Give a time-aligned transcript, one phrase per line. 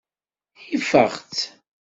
[0.75, 1.41] Ifeɣ-tt.